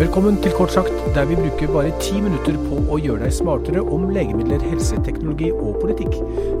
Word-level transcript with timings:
Velkommen 0.00 0.38
til 0.42 0.52
Kort 0.56 0.72
sagt, 0.72 0.92
der 1.14 1.24
vi 1.28 1.34
bruker 1.34 1.72
bare 1.72 1.90
ti 2.00 2.14
minutter 2.24 2.54
på 2.56 2.78
å 2.88 2.96
gjøre 2.96 3.26
deg 3.26 3.34
smartere 3.36 3.82
om 3.84 4.06
legemidler, 4.08 4.62
helseteknologi 4.70 5.50
og 5.52 5.76
politikk. 5.82 6.14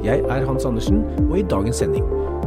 Jeg 0.04 0.20
er 0.20 0.44
Hans 0.44 0.68
Andersen, 0.68 1.06
og 1.30 1.38
i 1.38 1.46
dagens 1.48 1.80
sending 1.80 2.04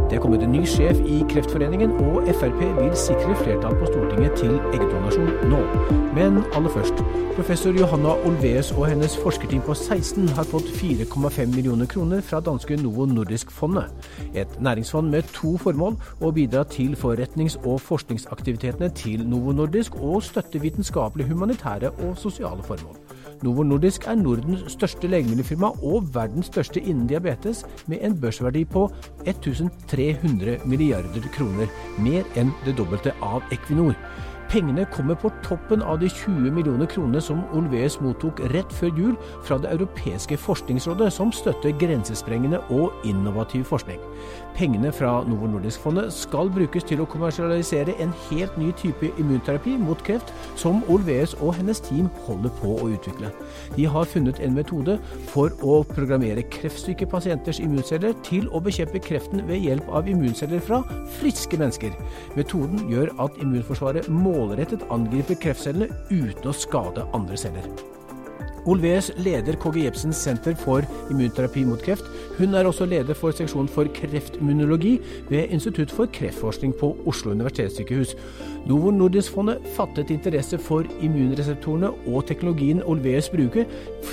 det 0.10 0.18
er 0.18 0.22
kommet 0.22 0.44
en 0.44 0.52
ny 0.52 0.64
sjef 0.68 1.00
i 1.10 1.22
Kreftforeningen, 1.30 1.92
og 1.92 2.28
Frp 2.40 2.62
vil 2.80 2.96
sikre 2.98 3.36
flertall 3.44 3.76
på 3.80 3.90
Stortinget 3.90 4.36
til 4.38 4.58
eggdonasjon 4.74 5.30
nå. 5.52 5.62
Men 6.14 6.42
aller 6.54 6.70
først. 6.70 7.00
Professor 7.36 7.74
Johanna 7.74 8.14
Olveus 8.28 8.72
og 8.72 8.86
hennes 8.92 9.16
forskerteam 9.18 9.64
på 9.66 9.74
16 9.74 10.30
har 10.38 10.46
fått 10.50 10.70
4,5 10.78 11.56
millioner 11.56 11.90
kroner 11.90 12.22
fra 12.22 12.42
danske 12.46 12.78
Novo 12.82 13.08
Nordisk-fondet. 13.10 13.90
Et 14.36 14.60
næringsfond 14.62 15.10
med 15.10 15.32
to 15.34 15.56
formål 15.58 15.98
å 16.22 16.32
bidra 16.36 16.64
til 16.70 16.94
forretnings- 17.00 17.58
og 17.64 17.82
forskningsaktivitetene 17.82 18.92
til 18.94 19.26
Novo 19.28 19.52
Nordisk 19.52 19.98
og 20.02 20.22
støtte 20.24 20.62
vitenskapelige, 20.62 21.34
humanitære 21.34 21.96
og 22.06 22.18
sosiale 22.18 22.64
formål. 22.64 23.03
Novo 23.44 23.64
Nordisk 23.68 24.06
er 24.08 24.16
Nordens 24.16 24.64
største 24.72 25.10
legemiddelfirma 25.12 25.74
og 25.84 26.08
verdens 26.16 26.48
største 26.52 26.80
innen 26.80 27.10
diabetes, 27.10 27.66
med 27.92 28.00
en 28.02 28.16
børsverdi 28.20 28.64
på 28.72 28.86
1300 29.26 30.62
milliarder 30.66 31.28
kroner, 31.36 31.72
mer 32.00 32.24
enn 32.40 32.54
det 32.64 32.78
dobbelte 32.80 33.12
av 33.22 33.44
Equinor. 33.52 33.98
Pengene 34.54 34.86
kommer 34.86 35.16
på 35.18 35.32
toppen 35.42 35.82
av 35.82 35.98
de 35.98 36.06
20 36.06 36.52
millioner 36.54 36.86
kronene 36.86 37.18
som 37.26 37.40
Olveus 37.58 37.96
mottok 38.06 38.38
rett 38.54 38.70
før 38.78 38.92
jul 38.94 39.14
fra 39.48 39.58
Det 39.58 39.72
europeiske 39.74 40.38
forskningsrådet, 40.38 41.08
som 41.14 41.32
støtter 41.34 41.74
grensesprengende 41.82 42.60
og 42.70 42.94
innovativ 43.04 43.64
forskning. 43.66 43.98
Pengene 44.54 44.92
fra 44.94 45.24
Novo 45.26 45.48
Nordisk-fondet 45.50 46.14
skal 46.14 46.52
brukes 46.54 46.86
til 46.86 47.02
å 47.02 47.08
kommersialisere 47.10 47.96
en 48.04 48.14
helt 48.28 48.60
ny 48.62 48.70
type 48.78 49.10
immunterapi 49.18 49.74
mot 49.82 50.04
kreft, 50.06 50.30
som 50.56 50.84
Olveus 50.86 51.34
og 51.40 51.56
hennes 51.58 51.82
team 51.82 52.12
holder 52.28 52.54
på 52.62 52.76
å 52.78 52.92
utvikle. 52.94 53.34
De 53.74 53.90
har 53.90 54.06
funnet 54.06 54.38
en 54.38 54.54
metode 54.54 55.00
for 55.32 55.50
å 55.66 55.80
programmere 55.96 56.46
kreftsyke 56.54 57.10
pasienters 57.10 57.58
immunceller 57.64 58.14
til 58.22 58.46
å 58.54 58.62
bekjempe 58.62 59.02
kreften 59.02 59.42
ved 59.50 59.66
hjelp 59.66 59.90
av 59.90 60.14
immunceller 60.14 60.62
fra 60.62 60.84
friske 61.18 61.58
mennesker. 61.58 61.98
Metoden 62.38 62.86
gjør 62.94 63.16
at 63.26 63.42
immunforsvaret 63.42 64.14
måler 64.14 64.43
målrettet 64.44 64.84
angriper 64.92 65.40
kreftcellene 65.40 65.88
uten 66.12 66.52
å 66.52 66.56
skade 66.56 67.08
andre 67.16 67.40
celler. 67.40 67.68
Olveus 68.66 69.10
leder 69.20 69.58
KG 69.60 69.84
Jepsens 69.84 70.22
senter 70.24 70.56
for 70.56 70.86
immunterapi 71.12 71.66
mot 71.68 71.82
kreft. 71.84 72.08
Hun 72.38 72.56
er 72.56 72.68
også 72.68 72.88
leder 72.88 73.18
for 73.18 73.36
seksjon 73.36 73.68
for 73.68 73.90
kreftmunologi 73.98 74.94
ved 75.30 75.52
Institutt 75.52 75.92
for 75.92 76.08
kreftforskning 76.16 76.72
på 76.80 76.94
Oslo 77.10 77.34
universitetssykehus. 77.36 78.16
Novo 78.64 78.94
Nordisk-fondet 78.96 79.66
fattet 79.76 80.14
interesse 80.16 80.58
for 80.58 80.88
immunreseptorene 81.04 81.90
og 82.08 82.24
teknologien 82.30 82.80
Olveus 82.88 83.28
bruker 83.34 83.68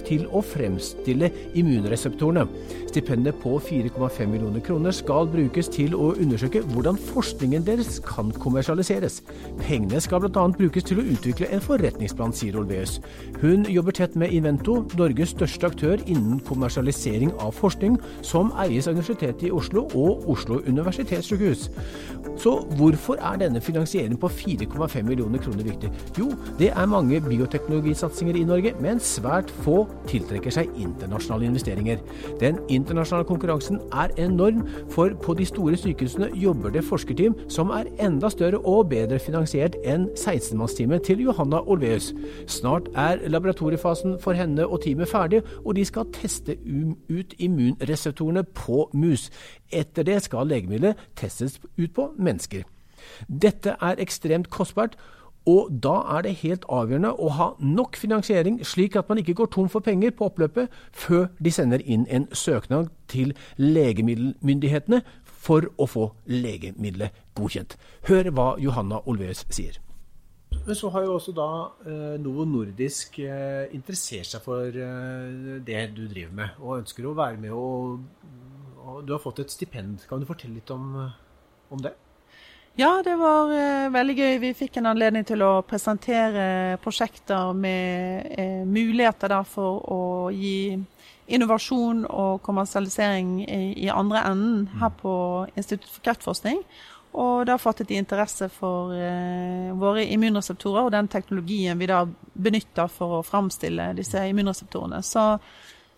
til 0.09 0.27
å 0.35 0.43
fremstille 0.43 1.31
immunreseptorene. 1.55 2.49
Stipendet 2.91 3.39
på 3.45 3.55
4,5 3.63 4.27
millioner 4.27 4.65
kroner 4.67 4.95
skal 4.95 5.31
brukes 5.31 5.71
til 5.71 5.95
å 5.95 6.11
undersøke 6.17 6.65
hvordan 6.73 6.99
forskningen 7.13 7.69
deres 7.69 8.01
kan 8.03 8.35
kommersialiseres. 8.43 9.21
Pengene 9.63 10.03
skal 10.03 10.25
bl.a. 10.25 10.49
brukes 10.59 10.89
til 10.91 10.99
å 10.99 11.07
utvikle 11.15 11.53
en 11.55 11.63
forretningsplan, 11.63 12.35
sier 12.35 12.59
Olveus. 12.59 12.99
Hun 13.39 13.69
jobber 13.71 13.95
tett 13.95 14.19
med 14.19 14.35
Invento, 14.41 14.81
Norges 14.97 15.35
største 15.35 15.69
aktør 15.69 16.01
innen 16.09 16.41
kommersialisering 16.49 17.35
av 17.43 17.53
forskning, 17.59 17.99
som 18.25 18.55
eies 18.63 18.89
av 18.89 18.97
Universitetet 18.97 19.47
i 19.51 19.53
Oslo 19.55 19.85
og 19.99 20.25
Oslo 20.33 20.63
universitetssykehus. 20.65 21.69
Så 22.41 22.55
hvorfor 22.79 23.21
er 23.21 23.37
denne 23.41 23.61
finansieringen 23.61 24.17
på 24.21 24.31
4,5 24.33 25.03
millioner 25.05 25.43
kroner 25.43 25.67
viktig? 25.67 25.91
Jo, 26.17 26.31
det 26.59 26.71
er 26.73 26.89
mange 26.89 27.21
bioteknologisatsinger 27.21 28.39
i 28.41 28.45
Norge, 28.49 28.73
men 28.81 29.01
svært 29.03 29.51
få 29.65 29.83
tiltrekker 30.09 30.55
seg 30.55 30.71
internasjonale 30.81 31.51
investeringer. 31.51 32.01
Den 32.41 32.61
internasjonale 32.73 33.29
konkurransen 33.29 33.81
er 33.93 34.15
enorm, 34.17 34.63
for 34.91 35.13
på 35.21 35.37
de 35.37 35.49
store 35.49 35.77
sykehusene 35.81 36.31
jobber 36.41 36.73
det 36.73 36.85
forskerteam 36.87 37.37
som 37.53 37.75
er 37.77 37.91
enda 38.01 38.31
større 38.33 38.63
og 38.65 38.89
bedre 38.95 39.21
finansiert 39.21 39.77
enn 39.85 40.09
16-mannsteamet 40.15 41.05
til 41.11 41.27
Johanna 41.27 41.61
Olveus. 41.69 42.15
Snart 42.49 42.89
er 42.97 43.21
laboratoriefasen 43.29 44.17
for 44.23 44.30
henne 44.39 44.67
og 44.67 44.83
teamet 44.85 45.09
ferdig, 45.09 45.43
og 45.65 45.77
de 45.77 45.85
skal 45.85 46.11
teste 46.15 46.57
ut 47.11 47.35
immunreseptorene 47.39 48.45
på 48.45 48.89
mus. 48.93 49.31
Etter 49.73 50.07
det 50.07 50.23
skal 50.23 50.51
legemiddelet 50.51 51.01
testes 51.17 51.61
ut 51.79 51.95
på 51.95 52.11
mennesker. 52.19 52.63
Dette 53.29 53.77
er 53.81 54.03
ekstremt 54.03 54.51
kostbart, 54.51 54.97
og 55.49 55.71
da 55.83 55.95
er 56.17 56.27
det 56.27 56.35
helt 56.43 56.65
avgjørende 56.69 57.15
å 57.17 57.31
ha 57.33 57.49
nok 57.65 57.97
finansiering, 57.97 58.61
slik 58.67 58.97
at 58.97 59.09
man 59.09 59.19
ikke 59.23 59.35
går 59.41 59.49
tom 59.55 59.71
for 59.73 59.81
penger 59.81 60.13
på 60.13 60.29
oppløpet 60.29 60.69
før 60.93 61.31
de 61.41 61.53
sender 61.55 61.81
inn 61.81 62.05
en 62.11 62.29
søknad 62.33 62.93
til 63.09 63.33
legemiddelmyndighetene 63.57 65.01
for 65.25 65.71
å 65.81 65.89
få 65.89 66.11
legemiddelet 66.29 67.17
godkjent. 67.35 67.79
Hør 68.09 68.35
hva 68.37 68.51
Johanna 68.61 69.01
Olveus 69.09 69.47
sier. 69.49 69.81
Men 70.51 70.77
så 70.77 70.91
har 70.93 71.07
jo 71.07 71.15
også 71.17 71.33
da 71.35 71.49
eh, 71.87 72.19
Novo 72.21 72.45
Nordisk 72.45 73.19
eh, 73.25 73.71
interessert 73.75 74.29
seg 74.29 74.45
for 74.45 74.69
eh, 74.69 75.57
det 75.67 75.81
du 75.97 76.05
driver 76.11 76.37
med, 76.43 76.61
og 76.61 76.83
ønsker 76.83 77.09
å 77.09 77.17
være 77.17 77.41
med 77.41 77.55
og, 77.57 78.05
og 78.81 79.03
Du 79.07 79.15
har 79.15 79.23
fått 79.23 79.43
et 79.45 79.53
stipend. 79.53 80.05
Kan 80.09 80.21
du 80.21 80.29
fortelle 80.29 80.59
litt 80.59 80.71
om, 80.75 80.93
om 81.71 81.83
det? 81.83 81.95
Ja, 82.79 83.03
det 83.05 83.17
var 83.19 83.51
eh, 83.53 83.91
veldig 83.93 84.15
gøy. 84.15 84.37
Vi 84.41 84.53
fikk 84.57 84.79
en 84.79 84.89
anledning 84.93 85.25
til 85.27 85.43
å 85.43 85.61
presentere 85.67 86.79
prosjekter 86.81 87.51
med 87.57 88.31
eh, 88.39 88.63
muligheter 88.65 89.33
da, 89.33 89.41
for 89.45 89.83
å 89.91 90.03
gi 90.33 90.79
innovasjon 91.31 92.05
og 92.07 92.41
kommersialisering 92.47 93.41
i, 93.43 93.61
i 93.85 93.91
andre 93.91 94.23
enden 94.31 94.65
mm. 94.69 94.79
her 94.81 94.95
på 95.03 95.15
Institutt 95.57 95.91
for 95.91 96.07
kreftforskning. 96.07 96.63
Og 97.19 97.47
da 97.49 97.57
fattet 97.59 97.89
de 97.91 97.99
interesse 97.99 98.47
for 98.55 98.95
eh, 98.95 99.73
våre 99.79 100.05
immunreseptorer 100.15 100.87
og 100.87 100.95
den 100.95 101.09
teknologien 101.11 101.79
vi 101.81 101.89
da 101.91 102.05
benytter 102.35 102.91
for 102.93 103.19
å 103.19 103.27
framstille 103.27 103.91
disse 103.99 104.23
immunreseptorene. 104.31 105.03
Så 105.03 105.27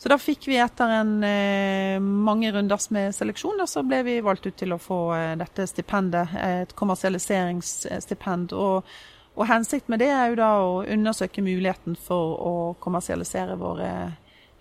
så 0.02 0.10
da 0.10 0.16
fikk 0.18 0.48
vi 0.50 0.56
etter 0.58 0.90
en 0.96 1.10
eh, 1.22 2.00
mange 2.02 2.48
runders 2.50 2.88
med 2.90 3.12
seleksjon, 3.14 3.60
og 3.62 3.68
så 3.70 3.84
ble 3.86 4.00
vi 4.02 4.16
valgt 4.26 4.48
ut 4.48 4.56
til 4.58 4.74
å 4.74 4.78
få 4.82 4.96
eh, 5.14 5.34
dette 5.38 5.62
stipendet, 5.70 6.32
et 6.42 6.72
kommersialiseringsstipend. 6.74 8.50
Og, 8.58 8.88
og 9.36 9.46
hensikten 9.46 9.94
med 9.94 10.02
det 10.02 10.08
er 10.10 10.32
jo 10.32 10.40
da 10.40 10.48
å 10.58 10.80
undersøke 10.82 11.44
muligheten 11.46 11.94
for 11.94 12.34
å 12.34 12.54
kommersialisere 12.82 13.54
våre 13.60 13.92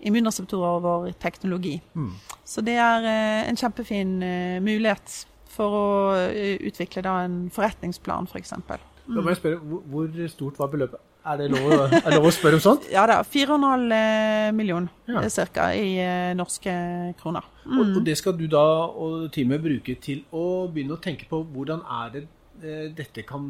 immunreseptorer 0.06 0.78
og 0.78 0.86
vår 0.86 1.10
teknologi. 1.18 1.74
Mm. 1.98 2.14
Så 2.46 2.62
det 2.62 2.78
er 2.78 3.10
eh, 3.10 3.42
en 3.48 3.58
kjempefin 3.58 4.14
eh, 4.22 4.62
mulighet 4.62 5.24
for 5.52 5.78
å 5.78 5.86
uh, 6.16 6.66
utvikle 6.68 7.04
da 7.04 7.20
en 7.26 7.46
forretningsplan, 7.52 8.28
f.eks. 8.30 8.54
For 8.66 8.82
mm. 8.82 9.16
Da 9.16 9.24
må 9.24 9.32
jeg 9.32 9.40
spørre, 9.42 9.80
hvor 9.92 10.20
stort 10.32 10.60
var 10.60 10.72
beløpet? 10.72 11.00
Er 11.22 11.38
det 11.38 11.52
lov, 11.52 11.70
er 11.70 12.16
lov 12.16 12.24
å 12.26 12.30
spørre 12.34 12.58
om 12.58 12.62
sånt? 12.62 12.88
ja 12.90 13.04
da. 13.06 13.20
4,5 13.22 13.52
millioner 13.54 14.56
million 14.58 14.88
ja. 15.06 15.46
ca. 15.54 15.68
i 15.70 15.94
eh, 16.02 16.32
norske 16.34 16.72
kroner. 17.20 17.46
Mm. 17.64 17.76
Og, 17.78 17.82
og, 17.96 18.00
det 18.06 18.16
skal 18.18 18.34
du 18.38 18.48
da 18.50 18.62
og 18.90 19.28
teamet 19.34 19.62
bruke 19.62 19.94
til 20.02 20.24
å 20.34 20.66
begynne 20.72 20.96
å 20.96 21.02
tenke 21.02 21.28
på 21.30 21.44
hvordan 21.54 21.84
er 22.02 22.10
det 22.16 22.24
eh, 22.58 22.88
dette 22.98 23.22
kan 23.28 23.46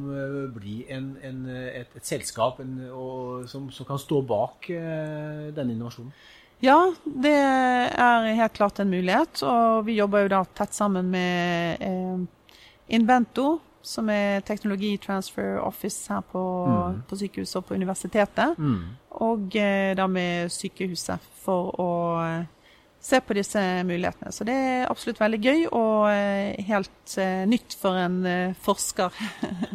bli 0.53 0.83
en, 0.93 1.15
en, 1.25 1.41
et, 1.49 1.97
et, 1.97 2.05
selskap 2.05 2.61
en, 2.61 2.77
og, 2.93 3.49
som, 3.49 3.71
som, 3.73 3.89
kan 3.89 4.01
stå 4.01 4.21
bak 4.29 4.69
denne 4.69 5.73
innovasjonen? 5.73 6.13
Ja, 6.63 6.79
det 7.05 7.35
er 7.35 8.29
helt 8.39 8.55
klart 8.55 8.79
en 8.79 8.91
mulighet. 8.93 9.43
Og 9.43 9.83
vi 9.89 9.99
jobber 9.99 10.25
jo 10.25 10.33
da 10.37 10.45
tett 10.55 10.77
sammen 10.77 11.11
med 11.11 11.83
eh, 11.83 12.23
Invento, 12.95 13.57
som 13.83 14.11
er 14.15 14.45
Teknologi 14.47 14.95
Transfer 15.03 15.59
Office 15.59 16.07
her 16.13 16.23
på, 16.31 16.43
mm. 16.71 17.03
på 17.11 17.19
sykehuset 17.19 17.59
og 17.59 17.67
på 17.67 17.75
universitetet. 17.75 18.59
Mm. 18.63 18.83
Og 19.27 19.57
eh, 19.59 19.91
da 19.99 20.07
med 20.07 20.55
sykehuset 20.55 21.31
for 21.43 21.75
å 21.83 21.93
eh, 22.23 22.45
se 23.03 23.19
på 23.21 23.35
disse 23.35 23.61
mulighetene. 23.83 24.31
Så 24.31 24.47
det 24.47 24.55
er 24.55 24.91
absolutt 24.91 25.19
veldig 25.19 25.41
gøy 25.43 25.65
og 25.75 26.13
eh, 26.13 26.63
helt 26.69 27.17
uh, 27.19 27.43
nytt 27.51 27.75
for 27.81 27.99
en 27.99 28.21
uh, 28.23 28.59
forsker. 28.63 29.11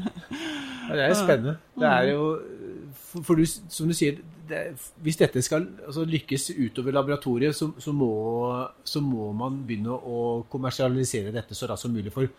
det 0.93 1.01
er 1.01 1.11
jo 1.11 1.17
spennende. 1.19 1.57
Det 1.75 1.89
er 1.91 2.13
jo 2.13 2.29
For, 2.93 3.23
for 3.23 3.39
du, 3.39 3.45
som 3.45 3.89
du 3.89 3.95
sier, 3.97 4.19
det, 4.47 4.63
hvis 5.03 5.19
dette 5.19 5.41
skal 5.43 5.65
altså, 5.85 6.05
lykkes 6.07 6.51
utover 6.57 6.95
laboratoriet, 6.95 7.55
så, 7.55 7.69
så, 7.81 7.93
må, 7.95 8.11
så, 8.87 9.01
må, 9.03 9.31
man 9.37 9.61
begynne 9.67 9.95
å 9.95 10.43
kommersialisere 10.51 11.33
dette 11.35 11.57
så 11.57 11.69
raskt 11.71 11.87
som 11.87 11.95
mulig. 11.95 12.13
For 12.15 12.29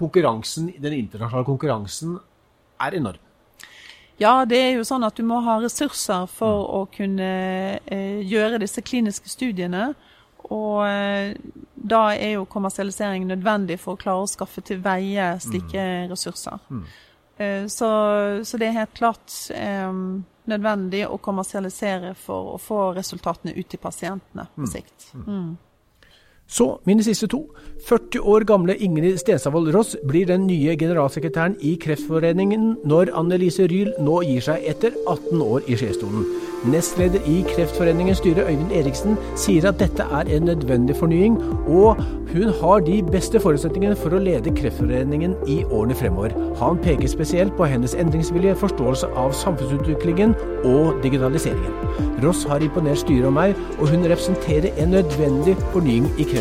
konkurransen, 0.00 0.70
den 0.80 0.96
internasjonale 1.02 1.48
konkurransen 1.48 2.16
er 2.80 2.96
enorm. 2.96 3.26
Ja, 4.20 4.44
det 4.44 4.58
er 4.60 4.74
jo 4.76 4.84
sånn 4.84 5.04
at 5.06 5.16
du 5.16 5.24
må 5.24 5.38
ha 5.46 5.56
ressurser 5.62 6.26
for 6.28 6.60
mm. 6.60 6.72
å 6.76 6.80
kunne 6.92 7.28
eh, 7.88 8.18
gjøre 8.28 8.60
disse 8.60 8.84
kliniske 8.84 9.32
studiene. 9.32 9.92
Og 10.50 10.82
eh, 10.84 11.36
da 11.74 12.02
er 12.12 12.34
jo 12.34 12.48
kommersialisering 12.48 13.24
nødvendig 13.30 13.78
for 13.80 13.96
å 13.96 14.00
klare 14.00 14.24
å 14.24 14.28
skaffe 14.28 14.64
til 14.66 14.82
veie 14.84 15.32
slike 15.40 15.86
mm. 15.86 16.10
ressurser. 16.12 16.60
Mm. 16.68 16.84
Så, 17.40 17.88
så, 18.44 18.58
det 18.60 18.66
er 18.66 18.74
helt 18.76 18.92
klart 18.98 19.32
nødvendig 20.50 21.06
å 21.08 21.16
kommersialisere 21.24 22.10
for 22.18 22.54
å 22.54 22.58
få 22.60 22.80
resultatene 22.98 23.54
ut 23.56 23.70
til 23.72 23.80
pasientene 23.80 24.44
på 24.56 24.66
mm. 24.66 24.68
sikt. 24.68 25.06
Mm. 25.16 25.54
Så 26.50 26.80
mine 26.86 27.02
siste 27.06 27.28
to. 27.30 27.44
40 27.88 28.20
år 28.20 28.44
gamle 28.44 28.74
Ingrid 28.76 29.18
Stensavold 29.18 29.70
Ross 29.74 29.96
blir 30.08 30.26
den 30.26 30.46
nye 30.46 30.76
generalsekretæren 30.76 31.54
i 31.60 31.76
Kreftforeningen 31.80 32.74
når 32.84 33.14
Annelise 33.16 33.68
Ryhl 33.70 33.92
nå 34.02 34.20
gir 34.26 34.42
seg 34.44 34.66
etter 34.68 34.96
18 35.08 35.40
år 35.40 35.64
i 35.70 35.78
skjestolen. 35.78 36.26
Nestleder 36.68 37.24
i 37.24 37.38
Kreftforeningens 37.48 38.18
styre, 38.20 38.44
Øyvind 38.50 38.74
Eriksen, 38.76 39.16
sier 39.38 39.70
at 39.70 39.78
dette 39.80 40.04
er 40.04 40.28
en 40.28 40.44
nødvendig 40.50 40.96
fornying, 40.98 41.38
og 41.70 42.02
hun 42.34 42.52
har 42.60 42.82
de 42.84 42.98
beste 43.02 43.40
forutsetningene 43.40 43.96
for 43.96 44.12
å 44.12 44.20
lede 44.20 44.52
Kreftforeningen 44.58 45.38
i 45.48 45.62
årene 45.64 45.96
fremover. 45.96 46.34
Han 46.60 46.76
peker 46.84 47.08
spesielt 47.08 47.56
på 47.56 47.64
hennes 47.70 47.96
endringsvilje, 47.96 48.58
forståelse 48.60 49.08
av 49.16 49.32
samfunnsutviklingen 49.40 50.36
og 50.68 51.00
digitaliseringen. 51.02 51.80
Ross 52.20 52.44
har 52.44 52.60
imponert 52.60 53.00
styret 53.00 53.30
og 53.30 53.34
meg, 53.38 53.56
og 53.78 53.88
hun 53.94 54.04
representerer 54.04 54.76
en 54.76 54.92
nødvendig 54.98 55.56
fornying 55.72 56.10
i 56.18 56.28
Kreftforeningen, 56.28 56.39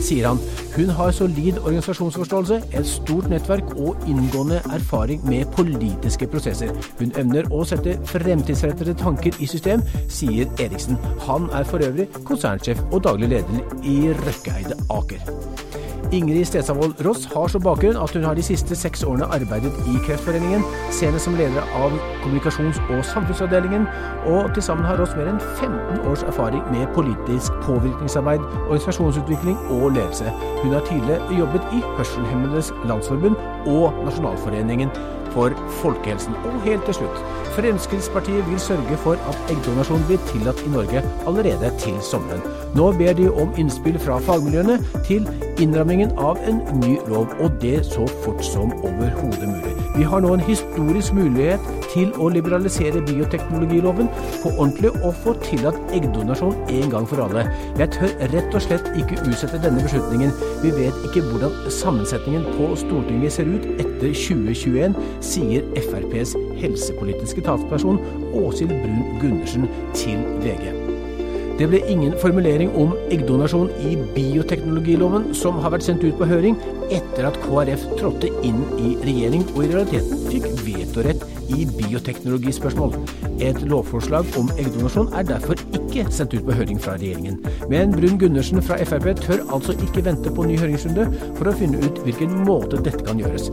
sier 0.00 0.26
han. 0.28 0.38
Hun 0.76 0.88
har 0.88 1.10
solid 1.10 1.58
organisasjonsforståelse, 1.58 2.62
et 2.72 2.86
stort 2.86 3.28
nettverk 3.28 3.76
og 3.76 3.96
inngående 4.06 4.60
erfaring 4.72 5.24
med 5.24 5.46
politiske 5.56 6.26
prosesser. 6.26 6.72
Hun 6.98 7.12
evner 7.16 7.44
å 7.50 7.64
sette 7.64 7.98
fremtidsrettede 8.04 8.94
tanker 8.94 9.32
i 9.40 9.46
system, 9.46 9.82
sier 10.08 10.46
Eriksen. 10.58 10.96
Han 11.26 11.50
er 11.52 11.64
for 11.64 11.78
øvrig 11.78 12.08
konsernsjef 12.24 12.80
og 12.92 13.04
daglig 13.04 13.28
leder 13.28 13.60
i 13.84 14.12
Røkkeeide 14.12 14.76
Aker. 14.90 15.20
Ingrid 16.12 16.44
Stedsavold 16.44 17.06
Ross 17.06 17.24
har 17.34 17.48
som 17.48 17.62
bakgrunn 17.62 17.96
at 17.98 18.12
hun 18.14 18.24
har 18.24 18.34
de 18.38 18.42
siste 18.42 18.76
seks 18.78 19.02
årene 19.04 19.26
arbeidet 19.34 19.72
i 19.90 19.96
Kreftforeningen, 20.06 20.62
senest 20.94 21.26
som 21.26 21.34
leder 21.34 21.66
av 21.74 21.94
kommunikasjons- 22.22 22.80
og 22.94 23.04
samfunnsavdelingen, 23.04 23.88
og 24.26 24.54
til 24.54 24.62
sammen 24.62 24.86
har 24.86 25.00
Ross 25.00 25.16
mer 25.18 25.32
enn 25.32 25.42
15 25.58 26.06
års 26.06 26.22
erfaring 26.22 26.62
med 26.70 26.86
politisk 26.94 27.58
påvirkningsarbeid, 27.66 28.46
organisasjonsutvikling 28.68 29.58
og 29.80 29.90
ledelse. 29.98 30.30
Hun 30.62 30.78
har 30.78 30.86
tidligere 30.86 31.38
jobbet 31.40 31.74
i 31.74 31.82
Hørselshemmedes 31.98 32.72
Landsforbund 32.86 33.36
og 33.66 34.04
Nasjonalforeningen 34.06 34.94
for 35.36 35.52
folkehelsen. 35.82 36.36
Og 36.48 36.62
helt 36.64 36.88
til 36.88 37.02
slutt, 37.02 37.24
Fremskrittspartiet 37.56 38.44
vil 38.50 38.60
sørge 38.60 38.96
for 39.04 39.16
at 39.30 39.52
eggdonasjon 39.52 40.04
blir 40.08 40.20
tillatt 40.32 40.60
i 40.66 40.72
Norge 40.74 41.02
allerede 41.28 41.70
til 41.80 41.96
sommeren. 42.10 42.44
Nå 42.76 42.90
ber 42.98 43.16
de 43.16 43.30
om 43.32 43.54
innspill 43.60 43.96
fra 44.00 44.18
fagmiljøene 44.28 44.76
til 45.08 45.28
innrammingen 45.62 46.12
av 46.20 46.40
en 46.48 46.60
ny 46.82 46.98
lov, 47.08 47.32
og 47.40 47.56
det 47.62 47.78
så 47.88 48.04
fort 48.24 48.44
som 48.44 48.72
overhodet 48.84 49.48
mulig. 49.48 49.72
Vi 49.96 50.04
har 50.04 50.20
nå 50.20 50.34
en 50.34 50.44
historisk 50.44 51.14
mulighet 51.16 51.62
til 51.94 52.10
å 52.20 52.28
liberalisere 52.28 53.00
bioteknologiloven 53.08 54.10
på 54.42 54.50
ordentlig 54.52 54.90
og 54.98 55.14
få 55.22 55.32
tillatt 55.46 55.78
eggdonasjon 55.96 56.58
en 56.68 56.92
gang 56.92 57.08
for 57.08 57.24
alle. 57.24 57.46
Jeg 57.80 57.94
tør 57.94 58.12
rett 58.34 58.58
og 58.58 58.64
slett 58.66 58.90
ikke 59.00 59.22
utsette 59.22 59.62
denne 59.64 59.80
beslutningen. 59.86 60.34
Vi 60.60 60.74
vet 60.76 61.00
ikke 61.08 61.24
hvordan 61.30 61.56
sammensetningen 61.72 62.44
på 62.58 62.74
Stortinget 62.82 63.32
ser 63.38 63.48
ut 63.48 63.64
etter 63.78 64.12
2021, 64.12 64.98
sier 65.26 65.66
FrPs 65.88 66.34
helsepolitiske 66.60 67.44
talsperson 67.46 68.00
Åshild 68.36 68.74
Brun 68.82 69.16
Gundersen 69.22 69.70
til 69.96 70.22
VG. 70.44 70.72
Det 71.56 71.70
ble 71.72 71.78
ingen 71.88 72.12
formulering 72.20 72.72
om 72.76 72.90
eggdonasjon 73.08 73.70
i 73.80 73.94
bioteknologiloven, 74.12 75.30
som 75.32 75.56
har 75.64 75.72
vært 75.72 75.86
sendt 75.86 76.04
ut 76.04 76.18
på 76.18 76.28
høring 76.28 76.58
etter 76.92 77.30
at 77.30 77.38
KrF 77.46 77.86
trådte 77.96 78.28
inn 78.44 78.60
i 78.76 78.92
regjering 79.06 79.46
og 79.54 79.62
i 79.64 79.70
realiteten 79.70 80.20
fikk 80.28 80.50
vetorett 80.66 81.24
i 81.56 81.64
bioteknologispørsmål. 81.78 82.92
Et 83.40 83.64
lovforslag 83.70 84.28
om 84.36 84.52
eggdonasjon 84.60 85.08
er 85.16 85.26
derfor 85.32 85.56
ikke 85.78 86.04
sendt 86.12 86.36
ut 86.36 86.44
på 86.44 86.60
høring 86.60 86.80
fra 86.82 86.98
regjeringen. 87.00 87.40
Men 87.72 87.96
Brun 87.96 88.20
Gundersen 88.20 88.60
fra 88.60 88.76
Frp 88.84 89.14
tør 89.24 89.46
altså 89.48 89.78
ikke 89.80 90.04
vente 90.10 90.32
på 90.36 90.44
ny 90.44 90.60
høringsrunde 90.60 91.08
for 91.38 91.48
å 91.48 91.56
finne 91.56 91.80
ut 91.80 92.04
hvilken 92.04 92.42
måte 92.44 92.84
dette 92.84 93.00
kan 93.06 93.22
gjøres. 93.22 93.48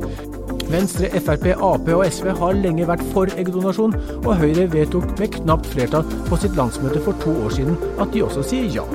Venstre, 0.73 1.05
Frp, 1.21 1.51
Ap 1.53 1.89
og 1.93 2.01
SV 2.09 2.31
har 2.39 2.55
lenge 2.57 2.87
vært 2.89 3.03
for 3.13 3.29
eggdonasjon, 3.37 3.93
og 4.23 4.31
Høyre 4.39 4.65
vedtok 4.73 5.05
med 5.19 5.35
knapt 5.35 5.67
flertall 5.69 6.07
på 6.25 6.39
sitt 6.41 6.57
landsmøte 6.57 7.01
for 7.05 7.19
to 7.21 7.33
år 7.45 7.53
siden 7.53 7.77
at 8.01 8.09
de 8.15 8.23
også 8.25 8.41
sier 8.49 8.65
ja. 8.73 8.85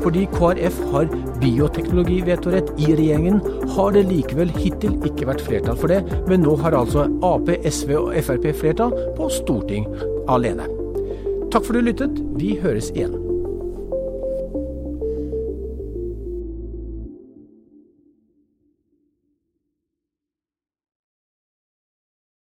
Fordi 0.00 0.24
KrF 0.32 0.78
har 0.94 1.10
bioteknologivetorett 1.42 2.72
i 2.80 2.94
regjeringen, 2.94 3.42
har 3.76 3.92
det 3.92 4.06
likevel 4.08 4.54
hittil 4.56 4.96
ikke 5.04 5.28
vært 5.28 5.44
flertall 5.44 5.76
for 5.82 5.92
det, 5.92 6.00
men 6.30 6.44
nå 6.46 6.56
har 6.64 6.78
altså 6.78 7.04
Ap, 7.26 7.52
SV 7.52 7.92
og 8.00 8.10
Frp 8.24 8.48
flertall 8.56 8.96
på 9.18 9.28
Storting 9.36 9.84
alene. 10.32 10.70
Takk 11.52 11.62
for 11.68 11.76
at 11.76 11.84
du 11.84 11.90
lyttet, 11.92 12.26
vi 12.40 12.56
høres 12.64 12.88
igjen. 12.96 13.25